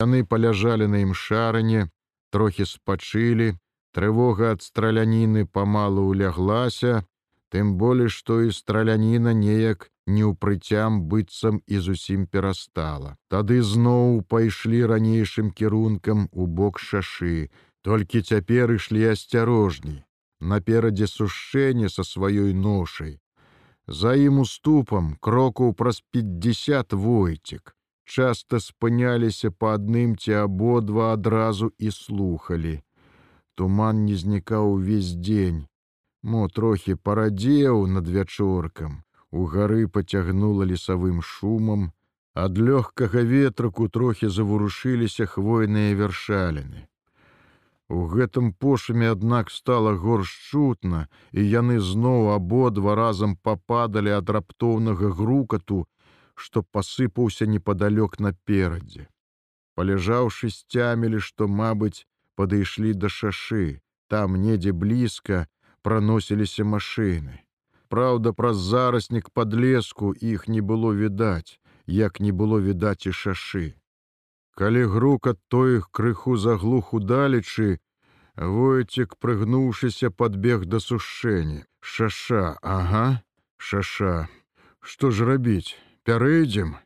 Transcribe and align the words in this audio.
Яны 0.00 0.24
паляжалі 0.24 0.86
на 0.88 1.04
ім 1.04 1.12
шаране, 1.12 1.88
трохі 2.32 2.64
спачылі, 2.64 3.52
трывога 3.92 4.52
ад 4.56 4.62
страляніны 4.64 5.44
памалу 5.44 6.04
ўляглася, 6.08 7.04
тым 7.52 7.74
болей, 7.76 8.08
што 8.08 8.40
і 8.46 8.54
страляніна 8.58 9.34
неяк 9.36 9.90
не 10.06 10.22
ў 10.24 10.32
прыцям 10.44 11.02
быццам 11.10 11.60
і 11.66 11.80
зусім 11.86 12.24
перастала. 12.26 13.16
Тады 13.28 13.60
зноў 13.60 14.22
пайшлі 14.34 14.80
ранейшым 14.92 15.50
кірункам 15.50 16.28
у 16.32 16.46
бок 16.46 16.80
шашы, 16.80 17.50
толькі 17.84 18.22
цяпер 18.22 18.72
ішлі 18.78 19.04
асцярожней. 19.12 20.00
Наперадзе 20.40 21.10
сушэнне 21.12 21.92
са 21.92 22.06
сваёй 22.08 22.54
ношай. 22.56 23.18
За 23.84 24.16
ім 24.16 24.40
уступам 24.46 25.12
крокаў 25.20 25.76
праз 25.76 26.00
50 26.16 26.96
войцік 26.96 27.76
часта 28.10 28.58
спыняліся 28.64 29.50
па 29.50 29.74
адным 29.78 30.16
ці 30.18 30.34
абодва 30.42 31.12
адразу 31.16 31.70
і 31.78 31.92
слухали. 31.96 32.74
Туман 33.54 34.04
не 34.08 34.16
знікаў 34.22 34.74
увесь 34.74 35.14
дзень. 35.28 35.62
Мо 36.22 36.48
трохі 36.48 36.98
парадзеў 37.08 37.86
над 37.86 38.08
вячоркам. 38.08 39.00
У 39.30 39.46
гары 39.46 39.86
пацягнула 39.86 40.66
лесавым 40.66 41.22
шумам, 41.22 41.90
ад 42.34 42.58
лёгкага 42.58 43.22
ветраку 43.32 43.88
трохі 43.88 44.28
заварушыліся 44.36 45.26
хвойныя 45.26 45.94
вяршаліны. 45.94 46.86
У 47.90 48.06
гэтым 48.06 48.52
пошуме, 48.54 49.10
аднак 49.10 49.50
стала 49.50 49.94
горш 49.94 50.34
чутна, 50.50 51.06
і 51.32 51.42
яны 51.42 51.78
зноў 51.82 52.30
абодва 52.34 52.94
разам 52.94 53.34
пападалі 53.36 54.14
ад 54.18 54.30
раптоўнага 54.30 55.10
грукату, 55.10 55.86
што 56.44 56.62
пасыпаўся 56.76 57.46
непадалёк 57.54 58.18
наперадзе. 58.26 59.06
Паляжаўшы 59.76 60.50
сцямілі, 60.54 61.20
што, 61.28 61.48
мабыць, 61.60 62.06
падышлі 62.36 62.92
да 63.02 63.08
шашы, 63.08 63.80
там 64.08 64.40
недзе 64.44 64.72
блізка 64.72 65.46
праносіліся 65.82 66.64
машыны. 66.64 67.40
Праўда, 67.92 68.32
праз 68.32 68.56
зараснік 68.70 69.30
падлеску 69.30 70.12
іх 70.32 70.48
не 70.48 70.60
было 70.72 70.92
відаць, 71.02 71.58
як 71.86 72.20
не 72.20 72.32
было 72.32 72.58
відаць 72.70 73.06
і 73.06 73.12
шашы. 73.20 73.66
Калі 74.54 74.84
грук 74.94 75.30
ад 75.32 75.38
тоіх 75.48 75.88
крыху 75.90 76.36
заглух 76.36 76.92
удалечы, 76.94 77.78
Войцік, 78.40 79.16
прыгнуўшыся, 79.20 80.10
падбег 80.10 80.64
да 80.64 80.80
сушэння. 80.80 81.66
Шаша, 81.80 82.56
ага, 82.62 83.22
шаша. 83.58 84.28
Што 84.80 85.10
ж 85.10 85.26
рабіць? 85.28 85.76
Пярэдзім. 86.04 86.76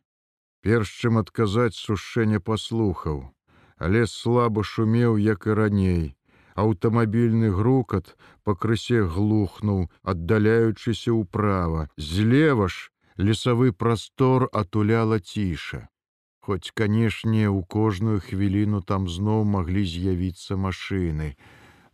Перш 0.64 0.88
чым 1.00 1.20
адказаць 1.20 1.76
сушэнне 1.76 2.40
паслухаў, 2.40 3.18
але 3.76 4.06
слаба 4.08 4.64
шумеў, 4.64 5.18
як 5.20 5.46
і 5.46 5.56
раней. 5.60 6.04
Аўтамабільны 6.54 7.50
грукат 7.50 8.14
пакрысе 8.46 9.02
глухнуў, 9.02 9.90
аддаляючыся 10.02 11.12
ўправа. 11.12 11.88
Злева 11.96 12.68
ж 12.68 12.94
лесавы 13.16 13.72
прастор 13.72 14.48
атуляла 14.52 15.18
ціша. 15.18 15.88
Хоць, 16.40 16.70
канешне, 16.76 17.48
у 17.48 17.62
кожную 17.64 18.20
хвіліну 18.20 18.82
там 18.82 19.08
зноў 19.08 19.44
маглі 19.44 19.84
з'явіцца 19.84 20.56
машыны. 20.56 21.36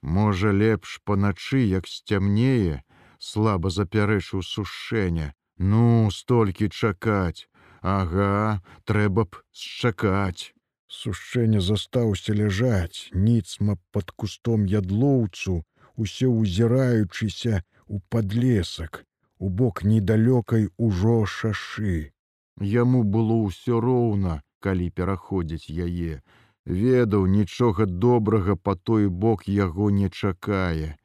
Можа, 0.03 0.51
лепш 0.51 1.01
паначы, 1.05 1.61
як 1.71 1.87
сцямнее, 1.87 2.83
слаба 3.19 3.71
запярэчыў 3.71 4.43
сушэння, 4.43 5.35
Ну, 5.61 6.09
столькі 6.11 6.69
чакаць. 6.73 7.45
Ага, 7.83 8.61
трэба 8.89 9.25
б 9.29 9.41
счакаць. 9.53 10.57
Сушэнне 10.89 11.61
застаўся 11.61 12.33
ляжаць, 12.33 13.13
ніцма 13.13 13.77
пад 13.93 14.11
кустом 14.17 14.65
ядлоўцу, 14.65 15.61
усе 16.01 16.33
ўзіраючыся 16.33 17.61
у 17.87 18.01
падлесак, 18.09 19.05
у 19.39 19.53
бок 19.61 19.85
недалёкай 19.85 20.67
ужо 20.89 21.27
шашы. 21.27 22.09
Яму 22.61 23.05
было 23.05 23.37
ўсё 23.45 23.85
роўна, 23.85 24.41
калі 24.65 24.89
пераходзіць 24.97 25.69
яе. 25.69 26.25
Ведаў, 26.65 27.29
нічога 27.37 27.85
добрага 27.85 28.57
па 28.57 28.77
той 28.77 29.09
бок 29.09 29.49
яго 29.49 29.93
не 29.93 30.09
чакае, 30.09 30.97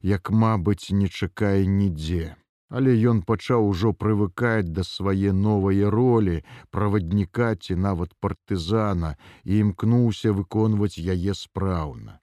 як, 0.00 0.32
мабыць, 0.32 0.92
не 0.96 1.08
чакае 1.08 1.68
нідзе. 1.68 2.36
Але 2.68 2.92
ён 3.10 3.20
пачаў 3.28 3.66
ужо 3.72 3.92
прывыкаць 4.04 4.68
да 4.78 4.84
свае 4.84 5.32
новыя 5.32 5.90
ролі, 5.90 6.38
правадніка 6.70 7.50
ці 7.56 7.80
нават 7.88 8.14
партызана 8.20 9.16
і 9.44 9.60
імкнуўся 9.64 10.32
выконваць 10.40 11.00
яе 11.00 11.34
спраўна. 11.34 12.20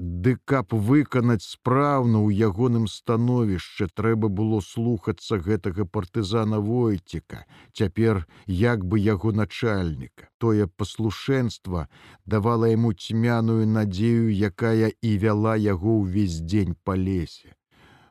Ды 0.00 0.32
каб 0.50 0.72
выканаць 0.88 1.44
спраўна 1.44 2.20
ў 2.24 2.48
ягоным 2.48 2.86
становішчы 2.88 3.88
трэба 4.00 4.30
было 4.40 4.60
слухацца 4.64 5.36
гэтага 5.46 5.84
партызана 5.84 6.60
войціка, 6.68 7.44
цяпер 7.76 8.24
як 8.46 8.84
бы 8.84 9.00
яго 9.00 9.32
начальніка. 9.32 10.28
Тое 10.38 10.68
паслушэнства 10.68 11.86
давала 12.24 12.72
яму 12.72 12.92
цьмяную 12.96 13.68
надзею, 13.68 14.32
якая 14.32 14.88
і 14.88 15.16
вяла 15.20 15.56
яго 15.56 16.00
ўвесь 16.00 16.40
дзень 16.40 16.76
па 16.84 16.96
лесе. 16.96 17.59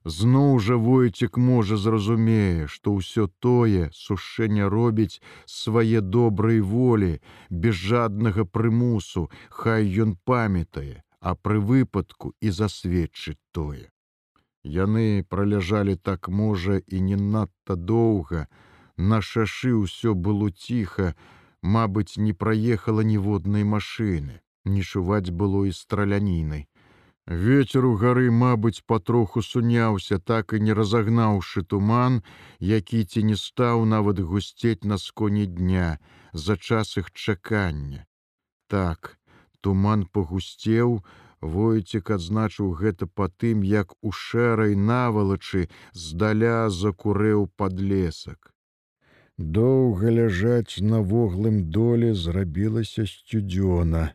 Зноў 0.06 0.60
жа 0.60 0.76
войцік 0.76 1.38
можа 1.38 1.78
зразумее, 1.78 2.68
што 2.68 2.96
ўсё 2.96 3.28
тое 3.40 3.90
сушэнне 3.94 4.70
робіць 4.72 5.20
свае 5.46 6.02
добрай 6.02 6.62
волі, 6.62 7.20
без 7.50 7.76
жаднага 7.76 8.46
прымусу, 8.46 9.30
хай 9.50 9.92
ён 10.04 10.16
памятае, 10.24 11.04
а 11.20 11.36
пры 11.36 11.60
выпадку 11.60 12.34
і 12.40 12.50
засведчыць 12.50 13.40
тое. 13.52 13.92
Яны 14.64 15.26
праляжалі 15.28 15.96
так 15.96 16.30
можа 16.30 16.80
і 16.88 17.02
не 17.02 17.16
надта 17.16 17.76
доўга. 17.76 18.48
На 18.96 19.22
шашы 19.22 19.76
ўсё 19.76 20.16
было 20.16 20.52
ціха, 20.52 21.16
Мабыць, 21.62 22.16
не 22.16 22.32
праехала 22.32 23.02
ніводнай 23.04 23.66
машыны, 23.68 24.40
не 24.64 24.82
чуваць 24.82 25.30
было 25.30 25.66
і 25.68 25.76
стралянінай. 25.76 26.69
Вецер 27.30 27.86
у 27.86 27.94
гары, 27.94 28.32
мабыць, 28.34 28.82
патроху 28.90 29.42
суняўся, 29.46 30.18
так 30.18 30.54
і 30.58 30.60
не 30.66 30.74
разагнаўшы 30.74 31.62
туман, 31.62 32.24
які 32.58 33.06
ці 33.06 33.22
не 33.24 33.36
стаў 33.38 33.86
нават 33.86 34.20
гусцець 34.20 34.84
на 34.84 34.98
сконі 34.98 35.46
дня 35.46 36.00
за 36.34 36.58
час 36.58 36.98
іх 36.98 37.12
чакання. 37.14 38.06
Так, 38.68 39.20
туман 39.62 40.10
пагусцеў, 40.10 41.04
Войцік 41.42 42.10
адзначыў 42.12 42.72
гэта 42.76 43.08
па 43.08 43.30
тым, 43.30 43.62
як 43.64 43.94
у 44.02 44.12
шэрай 44.12 44.76
навалачы 44.76 45.70
здаля 45.94 46.68
закурэў 46.70 47.48
падлесак. 47.56 48.52
Доўга 49.38 50.12
ляжаць 50.12 50.82
на 50.82 51.00
воглым 51.00 51.62
доле 51.72 52.12
зрабілася 52.14 53.06
сцюдзёна 53.06 54.10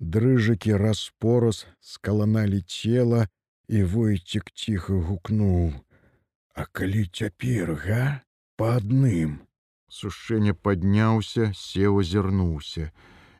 дрыжыкі 0.00 0.76
распораз 0.76 1.66
скаланалі 1.80 2.60
цела 2.60 3.26
і 3.68 3.82
войцік 3.82 4.52
ціха 4.54 4.94
гукнуў: 4.94 5.72
«А 6.60 6.64
калі 6.72 7.08
цяпер 7.12 7.74
га 7.74 8.22
па 8.56 8.76
адным. 8.76 9.40
Сушэнне 9.88 10.52
падняўся, 10.52 11.52
сеў 11.54 12.00
азірнуўся. 12.02 12.92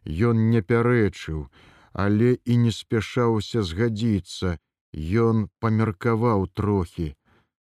Ён 0.04 0.50
не 0.50 0.62
пярэчыў, 0.62 1.48
але 1.92 2.38
і 2.44 2.56
не 2.64 2.72
спяшаўся 2.72 3.62
згадзіцца. 3.62 4.58
Ён 4.96 5.48
памеркаваў 5.60 6.46
трохі. 6.48 7.08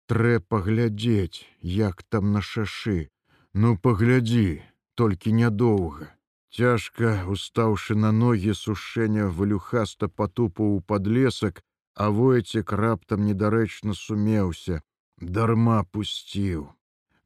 Трэ 0.07 0.39
паглядзець, 0.41 1.47
як 1.63 2.03
там 2.03 2.33
на 2.33 2.43
шашы. 2.43 3.11
Ну 3.55 3.77
паглядзі, 3.79 4.63
толькі 4.95 5.33
нядоўга. 5.33 6.14
Цяжка 6.55 7.13
устаўшы 7.35 7.95
на 7.99 8.11
ногі 8.15 8.53
сушэння 8.55 9.27
валюхаста 9.39 10.07
патупу 10.07 10.67
ў 10.75 10.87
падлесак, 10.87 11.57
а 11.99 12.11
войцек 12.19 12.71
раптам 12.81 13.25
недарэчна 13.27 13.95
сумеўся, 14.01 14.79
дарма 15.19 15.79
пусціў. 15.91 16.69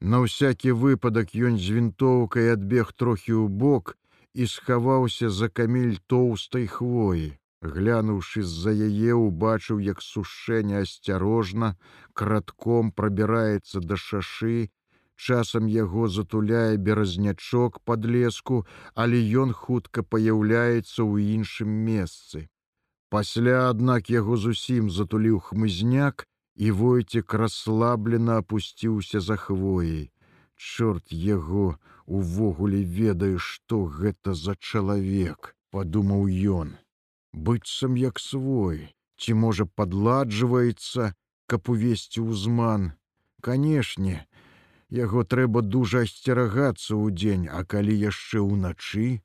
На 0.01 0.21
ўсякі 0.25 0.73
выпадак 0.85 1.37
ён 1.49 1.61
з 1.61 1.77
вінтоўкай 1.77 2.53
адбег 2.55 2.95
трохі 2.97 3.37
ў 3.37 3.53
бок 3.65 3.93
і 4.33 4.49
схаваўся 4.49 5.29
за 5.29 5.53
камель 5.53 6.01
тоўстай 6.07 6.65
хвоі. 6.79 7.29
Глянуўшы 7.61 8.47
з-за 8.49 8.73
яе, 8.89 9.13
убачыў, 9.13 9.85
як 9.85 10.01
сушэнне 10.01 10.81
асцярожна, 10.89 11.75
кратком 12.15 12.93
прабіраецца 12.93 13.85
да 13.85 14.01
шашы, 14.01 14.71
часам 15.19 15.67
яго 15.67 16.09
затуляе 16.09 16.77
беразнячок 16.77 17.81
под 17.91 18.07
леску, 18.15 18.63
але 18.95 19.21
ён 19.43 19.53
хутка 19.53 20.07
паяўляецца 20.15 21.03
ў 21.03 21.35
іншым 21.35 21.75
месцы. 21.91 22.47
Пасля, 23.11 23.59
аднак 23.75 24.11
яго 24.15 24.41
зусім 24.47 24.89
затуліў 25.01 25.43
хмызняк, 25.51 26.25
і 26.57 26.71
войцек 26.79 27.35
расслаблена 27.35 28.41
опусціўся 28.43 29.21
за 29.21 29.37
хвоей. 29.37 30.11
Чорт 30.57 31.13
яго 31.13 31.79
увогуле 32.07 32.83
ведае, 32.83 33.37
што 33.39 33.85
гэта 34.01 34.35
за 34.35 34.57
чалавек. 34.59 35.55
падумаў 35.71 36.29
ён 36.59 36.77
быццам 37.47 37.97
як 38.01 38.21
свой 38.25 38.79
ці 39.21 39.35
можа 39.43 39.67
падладжваецца 39.81 41.13
каб 41.53 41.71
увесці 41.75 42.25
ўзман 42.29 42.87
канешне 43.49 44.17
яго 44.91 45.25
трэба 45.25 45.63
дужа 45.63 46.03
асцерагацца 46.09 46.97
ў 46.97 47.13
дзень 47.13 47.47
а 47.49 47.65
калі 47.65 47.95
яшчэ 47.95 48.41
ўначы? 48.41 49.21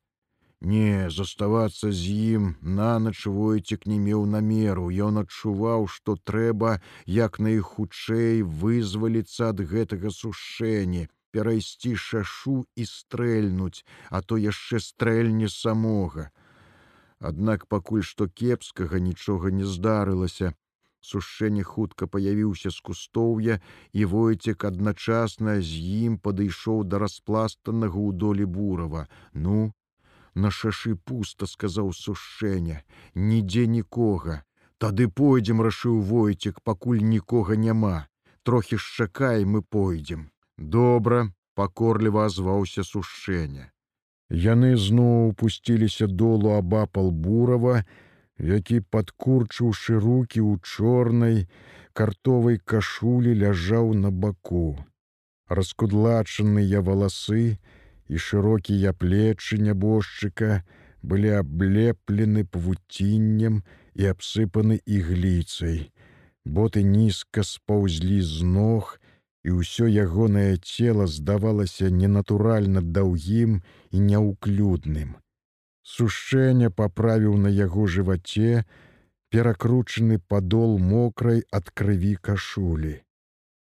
Не 0.63 1.10
заставацца 1.12 1.92
з 1.92 2.12
ім 2.36 2.56
нанач 2.62 3.27
войцік 3.27 3.86
не 3.86 4.00
меў 4.00 4.24
намеру. 4.25 4.88
Ён 4.88 5.19
адчуваў 5.24 5.88
што 5.92 6.15
трэба 6.15 6.80
як 7.06 7.39
найхутчэй 7.39 8.44
вызваліцца 8.44 9.51
ад 9.51 9.60
гэтага 9.60 10.12
сушэння 10.12 11.12
перайсці 11.36 11.95
шашу 12.00 12.63
і 12.75 12.88
стрэльнуць 12.88 13.83
а 14.09 14.21
то 14.21 14.39
яшчэ 14.39 14.80
стрэльне 14.80 15.50
самога. 15.50 16.31
Аднак 17.19 17.68
пакуль 17.68 18.04
што 18.04 18.27
кепскага 18.27 19.00
нічога 19.00 19.51
не 19.51 19.68
здарылася 19.68 20.54
сушэнне 21.10 21.64
хутка 21.70 22.08
паявіўся 22.16 22.72
з 22.76 22.80
кустоўя 22.90 23.60
і 23.94 24.10
войцек 24.16 24.66
адначасна 24.72 25.60
з 25.70 25.84
ім 26.08 26.18
падышоў 26.28 26.84
да 26.90 27.04
распластанага 27.06 27.98
ў 28.00 28.12
долі 28.26 28.50
бурава. 28.58 29.08
Ну 29.34 29.72
на 30.34 30.52
шашы 30.60 30.96
пуста 30.96 31.50
сказаў 31.56 31.94
сушэння 32.02 32.82
нідзе 33.14 33.68
нікога. 33.78 34.42
Тады 34.84 35.08
пойдзем 35.08 35.62
рашыў 35.62 36.00
войцек 36.14 36.62
пакуль 36.64 37.04
нікога 37.16 37.56
няма. 37.56 37.98
Трохі 38.44 38.78
ж 38.78 38.84
чакай 39.04 39.46
мы 39.46 39.62
пойдзем 39.62 40.30
добра 40.58 41.32
пакорліва 41.56 42.26
азваўся 42.26 42.84
сушэння 42.84 43.70
яны 44.30 44.78
зноў 44.78 45.34
пусціліся 45.38 46.08
долу 46.08 46.54
абапал 46.58 47.12
бурава 47.12 47.84
які 48.44 48.80
падкурчыўшы 48.95 50.00
руки 50.07 50.40
ў 50.44 50.60
чорнай 50.62 51.45
картовай 51.94 52.60
кашулі 52.60 53.38
ляжаў 53.44 53.94
на 54.06 54.12
баку 54.12 54.66
раскудлачаныя 55.50 56.81
валасы 56.81 57.57
і 58.07 58.18
шырокія 58.25 58.94
плечы 58.94 59.60
нябожчыка 59.60 60.63
былі 61.04 61.31
аблеплены 61.40 62.44
павуціннем 62.45 63.62
і 63.94 64.10
абсыпаны 64.13 64.80
ігліцай. 64.86 65.92
Боты 66.45 66.84
нізка 66.84 67.44
спаўзлі 67.48 68.19
з 68.22 68.44
ног, 68.44 69.00
і 69.44 69.60
ўсё 69.60 69.88
ягонае 69.88 70.56
цело 70.63 71.07
здавалася 71.07 71.92
ненатуральна 71.92 72.81
даўгім 72.81 73.60
і 73.92 73.98
няўклюдным. 74.00 75.19
Сушэнне 75.83 76.69
паправіў 76.81 77.35
на 77.45 77.50
яго 77.50 77.88
жываце, 77.95 78.63
перакручаны 79.30 80.19
падол 80.33 80.77
мокрай 80.80 81.44
ад 81.59 81.69
крыві 81.81 82.15
кашулі. 82.30 82.95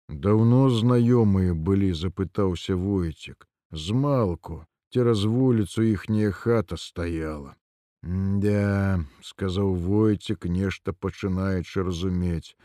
Даўно 0.10 0.64
знаёмыя 0.80 1.54
былі, 1.54 1.94
запытаўся 1.94 2.76
войцік. 2.76 3.48
Змалку 3.72 4.66
цераз 4.94 5.24
вуліцу 5.38 5.84
іхняя 5.94 6.32
хата 6.32 6.78
стаяла 6.78 7.56
да 8.04 9.04
сказаў 9.22 9.76
войцік 9.76 10.46
нешта 10.46 10.94
пачынаючы 10.94 11.84
разумець. 11.84 12.56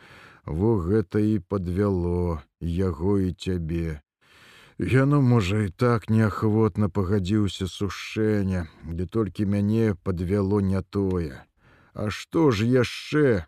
Во 0.44 0.76
гэта 0.78 1.18
і 1.18 1.38
подвяло 1.38 2.42
яго 2.60 3.18
і 3.18 3.32
цябе 3.32 4.02
яно 4.82 5.20
можа 5.22 5.62
і 5.66 5.70
так 5.84 6.10
неахвотна 6.10 6.88
пагадзіўся 6.88 7.70
сушэння 7.70 8.66
ды 8.98 9.06
толькі 9.06 9.46
мяне 9.46 9.94
подвяло 9.94 10.60
не 10.60 10.82
тое. 10.82 11.44
А 11.94 12.10
што 12.10 12.50
ж 12.50 12.66
яшчэ? 12.66 13.46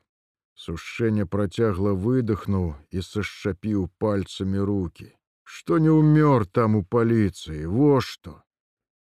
Сушэнне 0.55 1.27
працягла 1.27 1.93
выдохнуў 2.07 2.73
і 2.91 3.03
сашчапіў 3.03 3.91
пальцамі 3.99 4.59
руки 4.71 5.15
што 5.45 5.79
не 5.79 5.93
ўмёр 5.93 6.47
там 6.47 6.77
у 6.81 6.83
паліцыі 6.83 7.69
во 7.77 8.01
што? 8.01 8.41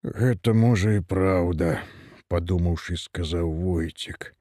Гэта 0.04 0.56
можа 0.56 0.96
і 0.98 1.04
праўда 1.14 1.84
падумаўшы 2.32 2.96
сказаў 2.98 3.52
войцік. 3.52 4.32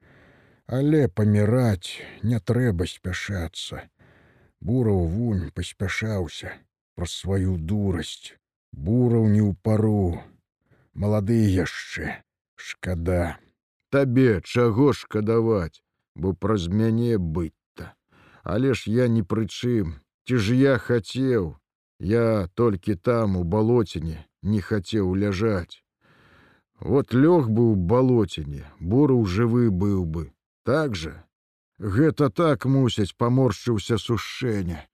Але 0.79 1.07
паміраць 1.19 1.99
не 2.23 2.39
трэба 2.39 2.87
спяшацца. 2.87 3.83
Бураў 4.61 5.05
вунь 5.11 5.51
паспяшаўся 5.55 6.55
пра 6.99 7.07
сваю 7.11 7.55
дурасць 7.71 8.33
бураў 8.89 9.29
не 9.35 9.43
ў 9.45 9.55
пару 9.69 10.19
малады 11.05 11.39
яшчэ 11.57 12.17
шкада 12.69 13.23
табе 13.95 14.27
чаго 14.43 14.91
шкадаваць 15.03 15.79
бо 16.19 16.35
праз 16.43 16.67
мяне 16.81 17.15
быць-то 17.39 17.87
але 18.55 18.75
ж 18.81 18.91
я 18.99 19.07
не 19.15 19.23
прычым 19.33 19.95
ці 20.27 20.43
ж 20.43 20.59
я 20.59 20.75
хацеў 20.89 21.55
Я 21.99 22.47
толькі 22.55 22.95
там 22.95 23.35
у 23.35 23.43
балоціне 23.43 24.25
не 24.41 24.61
хацеў 24.61 25.15
ляжаць. 25.15 25.83
Вот 26.79 27.13
лёг 27.13 27.51
бы 27.51 27.63
ў 27.71 27.75
балоціне, 27.75 28.63
буру 28.79 29.25
жывы 29.25 29.67
быў 29.69 30.05
бы. 30.05 30.31
Так 30.63 30.95
жа. 30.95 31.27
Гэта 31.79 32.29
так 32.29 32.65
мусяць 32.65 33.15
паморшчыўся 33.19 33.99
сушэння. 33.99 34.87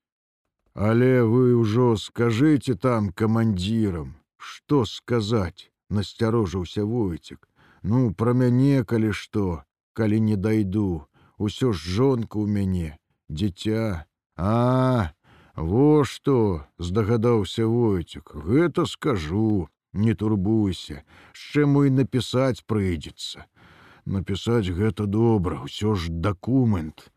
Але 0.75 1.23
вы 1.23 1.55
ўжо 1.55 1.95
скажыце 1.95 2.75
там 2.75 3.09
камандзірам, 3.09 4.15
што 4.37 4.83
сказаць, 4.85 5.71
насцярожыўся 5.89 6.83
войцік. 6.83 7.47
Ну, 7.81 8.11
пра 8.13 8.33
мяне, 8.33 8.83
калі 8.83 9.15
што, 9.15 9.63
калі 9.93 10.19
не 10.19 10.35
дайду, 10.35 11.07
усё 11.37 11.71
ж 11.71 11.79
жонка 11.79 12.39
ў 12.39 12.47
мяне, 12.51 12.99
дзіця, 13.31 14.03
а, 14.35 15.15
Во 15.55 16.03
што 16.03 16.67
здагадаўся 16.77 17.65
войцік, 17.65 18.35
гэта 18.35 18.85
скажу, 18.85 19.69
не 19.93 20.13
турбуйся, 20.13 21.03
з 21.31 21.39
чым 21.39 21.79
мой 21.79 21.89
напісаць 21.89 22.67
прыйдзецца. 22.67 23.47
Напісаць 24.03 24.67
гэта 24.67 25.07
добра, 25.07 25.63
усё 25.63 25.95
ж 25.95 26.11
дакумент. 26.11 27.07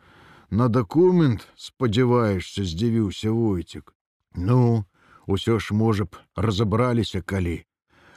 На 0.51 0.69
дакумент 0.69 1.49
спадзяваешся, 1.57 2.65
здзівіўся 2.65 3.31
войцік. 3.31 3.95
Ну, 4.35 4.85
усё 5.27 5.59
ж 5.61 5.75
можа 5.75 6.05
б 6.05 6.17
разабраліся 6.37 7.21
калі. 7.21 7.65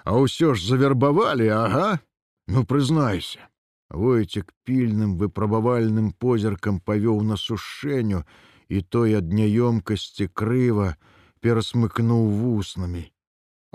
А 0.03 0.15
ўсё 0.15 0.55
ж 0.55 0.63
завербавалі, 0.63 1.51
ага, 1.51 1.99
ну 2.47 2.63
прызнайся. 2.63 3.51
Войцік 3.91 4.55
пільным 4.63 5.19
выпрабавальным 5.19 6.15
позіркам 6.15 6.79
павёў 6.79 7.19
на 7.27 7.35
сушэнню, 7.35 8.23
і 8.71 8.81
той 8.81 9.19
ад 9.19 9.27
няёмкасці 9.35 10.31
крыва 10.31 10.95
перасмыкнуў 11.43 12.31
вуснамі. 12.39 13.11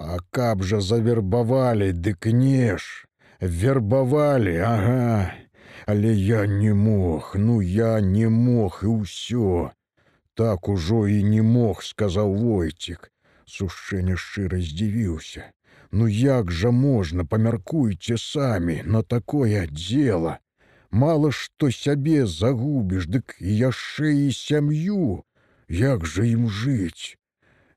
А 0.00 0.16
каб 0.32 0.64
жа 0.64 0.80
завербавалі, 0.80 1.92
дык 1.92 2.32
неш, 2.32 3.04
вербавалі, 3.40 4.56
ага, 4.64 5.36
Але 5.86 6.14
я 6.14 6.46
не 6.46 6.74
мог, 6.74 7.32
ну 7.34 7.60
я 7.62 8.00
не 8.00 8.28
мог 8.28 8.80
і 8.82 8.94
ўсё. 9.02 9.70
Так 10.34 10.68
ужо 10.68 11.06
і 11.08 11.22
не 11.24 11.42
мог, 11.42 11.82
сказаў 11.82 12.34
войцік. 12.34 13.10
Сушэнне 13.46 14.16
шчыра 14.16 14.58
здзівіўся. 14.60 15.46
Ну 15.92 16.08
як 16.08 16.50
жа 16.50 16.70
можна, 16.70 17.24
памяркуйце 17.24 18.18
самі 18.18 18.82
на 18.84 19.02
такое 19.02 19.66
дело 19.70 20.38
мало 20.90 21.30
што 21.30 21.70
сябе 21.70 22.26
загубіш, 22.26 23.06
дык 23.06 23.36
яшчэ 23.40 24.12
і 24.26 24.32
сям'ю, 24.32 25.22
як 25.68 26.06
жа 26.06 26.24
ім 26.24 26.48
жыць. 26.48 27.16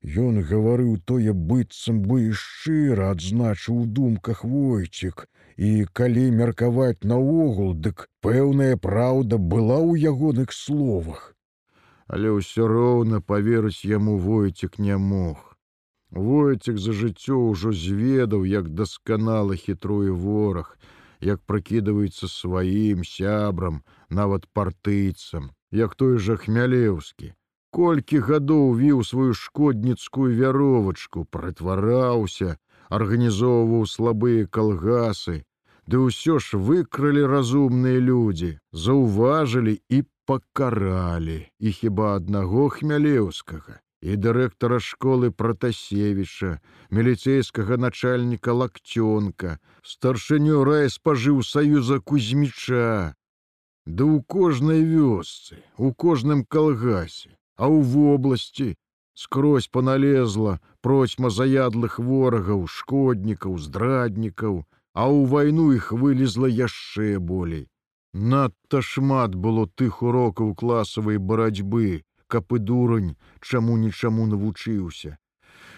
Ён 0.03 0.39
гаварыў 0.49 0.97
тое 1.11 1.33
быццам 1.33 2.01
бы 2.07 2.21
і 2.27 2.31
шчыра 2.31 3.11
адзначыў 3.11 3.83
у 3.83 3.85
думках 3.85 4.43
войцік, 4.43 5.27
і 5.59 5.85
калі 5.99 6.21
меркаваць 6.39 7.03
наогул, 7.03 7.73
дык 7.85 8.05
пэўная 8.23 8.75
праўда 8.83 9.39
была 9.53 9.79
ў 9.83 9.99
ягоных 10.11 10.53
словах. 10.55 11.35
Але 12.07 12.31
ўсё 12.31 12.67
роўна 12.71 13.19
паверыць 13.19 13.83
яму 13.83 14.15
войцік 14.23 14.79
не 14.79 14.95
мог. 14.95 15.41
Войцік 16.11 16.79
за 16.79 16.95
жыццё 16.99 17.41
ўжо 17.51 17.73
зведаў, 17.75 18.47
як 18.47 18.69
дасканала 18.71 19.59
хітруе 19.59 20.15
вораг, 20.15 20.71
як 21.19 21.43
прыкідваецца 21.43 22.31
сваім 22.31 23.03
сябрам, 23.03 23.83
нават 24.07 24.47
партыйцам, 24.55 25.51
як 25.75 25.99
той 25.99 26.17
жа 26.23 26.39
хмялеўскі. 26.39 27.35
Колькі 27.75 28.23
гадоў 28.31 28.79
віў 28.79 29.03
сваю 29.03 29.35
шкодніцкую 29.35 30.31
вяровачку, 30.39 31.27
прытвараўся, 31.27 32.55
арганізоўваў 32.89 33.85
слабыя 33.85 34.47
калгасы, 34.47 35.43
Ды 35.89 35.97
ўсё 36.05 36.37
ж 36.37 36.57
выкралі 36.69 37.25
разумныя 37.25 37.99
людзі, 38.07 38.49
заўважылі 38.85 39.73
і 39.89 40.05
пакаралі 40.29 41.37
і 41.57 41.71
хіба 41.77 42.09
аднаго 42.21 42.65
хмялеўскага 42.75 43.79
і 44.01 44.15
дырэктара 44.25 44.77
школы 44.79 45.31
Пратасевіча, 45.31 46.51
міліцейскага 46.93 47.77
начальніка 47.81 48.53
лакцёнка, 48.53 49.57
старшыню 49.81 50.61
рай 50.69 50.93
спажыў 50.93 51.41
саюза 51.43 51.99
кузьміча. 51.99 53.17
Да 53.89 54.03
ў 54.05 54.21
кожнай 54.29 54.85
вёсцы, 54.85 55.57
у 55.81 55.91
кожным 55.91 56.45
калгасе, 56.45 57.33
а 57.57 57.65
ў 57.65 57.81
вобласці 57.81 58.77
скрозь 59.17 59.67
паналезла 59.67 60.59
процьма 60.85 61.33
заядлых 61.33 61.99
ворагаў, 61.99 62.67
шкоднікаў, 62.71 63.57
здраднікаў, 63.57 64.63
а 64.93 65.05
ў 65.07 65.27
вайну 65.31 65.71
іх 65.75 65.91
вылезла 65.91 66.47
яшчэ 66.47 67.19
болей. 67.19 67.67
Надта 68.13 68.81
шмат 68.81 69.35
было 69.35 69.67
тых 69.67 70.01
урокаў 70.01 70.55
класавай 70.55 71.17
барацьбы, 71.17 72.03
каб 72.27 72.53
і 72.53 72.59
дурань 72.59 73.15
чаму 73.41 73.77
нічаму 73.77 74.25
навучыўся. 74.25 75.17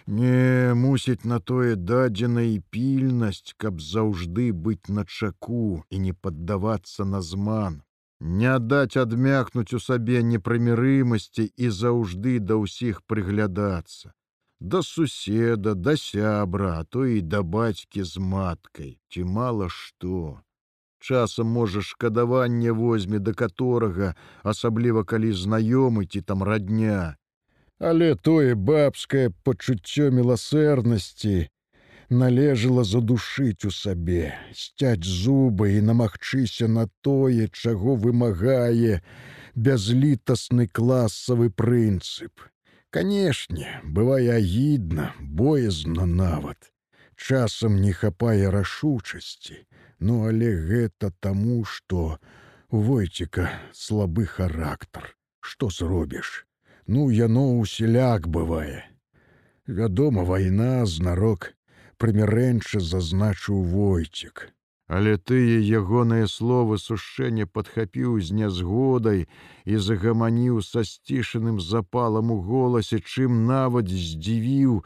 Не 0.08 0.74
мусіць 0.76 1.26
на 1.26 1.40
тое 1.40 1.76
дадзена 1.76 2.42
і 2.42 2.60
пільнасць, 2.70 3.54
каб 3.58 3.82
заўжды 3.82 4.52
быць 4.52 4.90
на 4.90 5.06
чаку 5.06 5.84
і 5.90 6.00
не 6.00 6.14
паддавацца 6.14 7.06
на 7.06 7.22
зман. 7.22 7.84
Не 8.20 8.58
даць 8.60 8.98
адмякнуць 8.98 9.74
у 9.74 9.80
сабе 9.80 10.24
непрымірымасці 10.24 11.46
і 11.58 11.70
заўжды 11.70 12.40
да 12.40 12.58
ўсіх 12.64 13.02
прыглядацца. 13.06 14.14
Да 14.62 14.84
суседа, 14.84 15.74
да 15.76 15.98
сябра, 15.98 16.84
то 16.90 17.06
і 17.06 17.22
да 17.22 17.42
бацькі 17.42 18.04
з 18.06 18.22
маткай, 18.22 19.00
ці 19.10 19.24
мала 19.26 19.70
што 19.74 20.42
часам 21.02 21.48
можа 21.48 21.82
шкадаванне 21.82 22.72
возьме 22.72 23.20
да 23.20 23.34
каторага, 23.34 24.14
асабліва 24.44 25.02
калі 25.04 25.34
знаёмы 25.34 26.06
ці 26.06 26.22
там 26.22 26.44
радня. 26.44 27.18
Але 27.80 28.14
тое 28.14 28.54
бабскае 28.54 29.34
пачуццё 29.42 30.12
міласэрнасці 30.14 31.50
належала 32.14 32.86
задушыць 32.86 33.66
у 33.66 33.74
сабе, 33.74 34.38
сцяць 34.54 35.02
зубы 35.02 35.74
і 35.74 35.82
намагчыся 35.90 36.70
на 36.70 36.86
тое, 37.02 37.50
чаго 37.50 37.98
вымагае 37.98 39.02
бязлітасны 39.56 40.70
класавы 40.70 41.50
прынцып. 41.50 42.51
Канешне, 42.92 43.80
бывае 43.84 44.36
агідна, 44.36 45.14
боязна 45.20 46.06
нават. 46.06 46.72
Часам 47.16 47.80
не 47.82 47.94
хапае 47.94 48.50
рашучасці, 48.52 49.64
Ну 50.02 50.26
але 50.28 50.50
гэта 50.68 51.12
таму, 51.22 51.64
што 51.64 52.18
у 52.74 52.82
войціка 52.82 53.50
слабы 53.72 54.26
характар. 54.26 55.16
Што 55.40 55.70
зробіш? 55.70 56.32
Ну 56.88 57.10
яно 57.12 57.44
усяляк 57.62 58.28
бывае. 58.28 58.82
Вядома, 59.68 60.24
вайна 60.26 60.86
знарок 60.86 61.54
прымірэнча 62.02 62.82
зазначыў 62.82 63.62
войцік. 63.76 64.50
Але 64.92 65.12
тыя 65.30 65.60
ягоныя 65.80 66.28
словы 66.28 66.78
сушэння 66.86 67.46
падхапіў 67.58 68.16
з 68.20 68.36
нязгодай 68.40 69.22
і 69.64 69.78
загаманіў 69.86 70.58
са 70.70 70.84
сцішаным 70.90 71.62
запалам 71.64 72.34
у 72.36 72.38
голасе, 72.48 73.00
чым 73.00 73.46
нават 73.52 73.88
здзівіў 73.88 74.82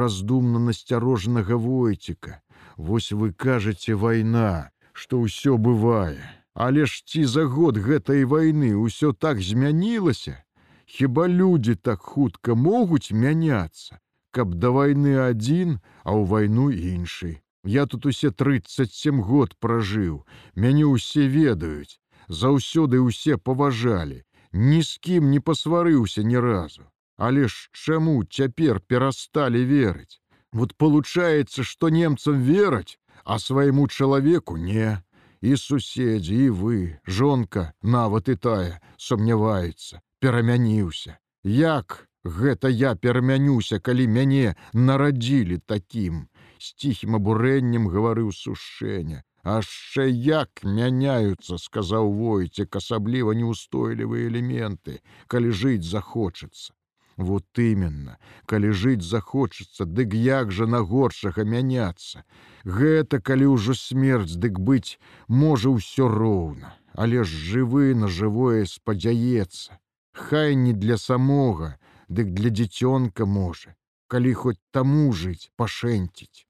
раздумна 0.00 0.62
насцярожнага 0.68 1.60
войціка. 1.64 2.40
Вось 2.78 3.12
вы 3.12 3.28
кажаце 3.36 3.98
вайна, 4.04 4.72
што 4.96 5.20
ўсё 5.26 5.60
бывае. 5.68 6.24
Але 6.54 6.88
ж 6.88 7.04
ці 7.04 7.28
за 7.28 7.44
год 7.44 7.76
гэтай 7.76 8.24
вайны 8.24 8.72
ўсё 8.80 9.12
так 9.12 9.44
змянілася. 9.44 10.40
Хіба 10.88 11.28
людзі 11.28 11.76
так 11.76 12.00
хутка 12.00 12.56
могуць 12.56 13.12
мяняцца, 13.12 14.00
каб 14.32 14.56
да 14.56 14.72
вайны 14.72 15.20
адзін, 15.28 15.78
а 16.00 16.16
ў 16.16 16.24
вайну 16.32 16.72
іншы. 16.72 17.44
Я 17.64 17.86
тут 17.86 18.06
усе 18.06 18.30
37 18.30 19.20
год 19.20 19.56
пражыў, 19.60 20.24
мяне 20.56 20.86
ўсе 20.88 21.28
ведаюць, 21.28 22.00
заўсёды 22.28 23.00
ўсе 23.04 23.36
паважалі, 23.36 24.24
ні 24.52 24.80
з 24.82 24.96
кім 24.98 25.30
не 25.30 25.40
пасварыўся 25.40 26.22
ні 26.22 26.38
разу. 26.40 26.88
Але 27.20 27.48
ж 27.48 27.68
чаму 27.72 28.24
цяпер 28.24 28.80
перасталі 28.80 29.60
верыць? 29.64 30.20
Вот 30.52 30.74
получается, 30.74 31.62
что 31.62 31.90
немцам 31.90 32.40
вераць, 32.40 32.98
а 33.24 33.38
свайму 33.38 33.88
чалавеку 33.88 34.56
не. 34.56 35.02
І 35.40 35.56
суседзі, 35.56 36.36
і 36.36 36.50
вы, 36.50 37.00
жонка, 37.06 37.72
нават 37.82 38.28
і 38.28 38.36
тая, 38.36 38.80
сумняваецца, 38.96 40.00
перамяніўся. 40.20 41.16
Як 41.44 42.08
гэта 42.24 42.68
я 42.68 42.94
перамянюся, 42.94 43.80
калі 43.80 44.08
мяне 44.08 44.56
нарадзілі 44.72 45.58
такім, 45.64 46.28
з 46.60 46.74
ціхім 46.80 47.16
абурэннем 47.18 47.88
гаварыў 47.88 48.32
сушэння. 48.36 49.24
Ашчэ 49.42 50.04
як 50.10 50.60
мяняюцца, 50.64 51.56
сказаў 51.56 52.12
войцек, 52.12 52.76
асабліва 52.76 53.32
неустойлівыя 53.32 54.28
элементы, 54.28 55.00
калі 55.26 55.50
жыць 55.50 55.88
захочацца. 55.88 56.74
Вот 57.16 57.44
именно, 57.56 58.18
калі 58.46 58.72
жыць 58.72 59.04
захочацца, 59.04 59.84
дык 59.84 60.14
як 60.14 60.52
жа 60.52 60.66
на 60.66 60.80
горшага 60.80 61.44
мяняцца. 61.44 62.24
Гэта 62.64 63.20
калі 63.20 63.56
ўжо 63.56 63.76
смерць 63.76 64.36
дык 64.36 64.60
быць 64.60 64.96
можа 65.28 65.72
ўсё 65.72 66.08
роўна, 66.08 66.76
але 66.92 67.24
ж 67.24 67.28
жывы 67.28 67.94
на 67.94 68.08
жывое 68.08 68.64
спадзяецца. 68.64 69.80
Хай 70.12 70.54
не 70.54 70.72
для 70.72 70.96
самога, 70.96 71.76
дык 72.08 72.32
для 72.36 72.52
дзіцёнка 72.52 73.24
можа, 73.24 73.76
калі 74.08 74.32
хоць 74.34 74.60
таму 74.70 75.12
жыць 75.12 75.48
пашэнціць. 75.56 76.49